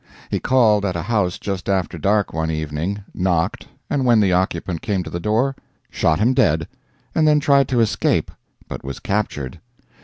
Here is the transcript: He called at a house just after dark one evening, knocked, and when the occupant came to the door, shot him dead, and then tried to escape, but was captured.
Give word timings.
He 0.31 0.39
called 0.39 0.83
at 0.83 0.95
a 0.95 1.03
house 1.03 1.37
just 1.37 1.69
after 1.69 1.99
dark 1.99 2.33
one 2.33 2.49
evening, 2.49 3.03
knocked, 3.13 3.67
and 3.87 4.03
when 4.03 4.19
the 4.19 4.33
occupant 4.33 4.81
came 4.81 5.03
to 5.03 5.11
the 5.11 5.19
door, 5.19 5.55
shot 5.91 6.17
him 6.17 6.33
dead, 6.33 6.67
and 7.13 7.27
then 7.27 7.39
tried 7.39 7.67
to 7.67 7.81
escape, 7.81 8.31
but 8.67 8.83
was 8.83 8.97
captured. 8.99 9.59